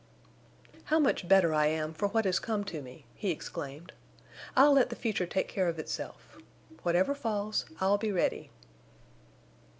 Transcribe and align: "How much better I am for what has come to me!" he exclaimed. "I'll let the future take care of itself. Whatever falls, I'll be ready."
"How 0.85 0.97
much 0.97 1.27
better 1.27 1.53
I 1.53 1.67
am 1.67 1.93
for 1.93 2.07
what 2.07 2.25
has 2.25 2.39
come 2.39 2.63
to 2.63 2.81
me!" 2.81 3.05
he 3.13 3.29
exclaimed. 3.29 3.91
"I'll 4.57 4.73
let 4.73 4.89
the 4.89 4.95
future 4.95 5.27
take 5.27 5.47
care 5.47 5.67
of 5.69 5.77
itself. 5.77 6.39
Whatever 6.81 7.13
falls, 7.13 7.65
I'll 7.79 7.99
be 7.99 8.11
ready." 8.11 8.49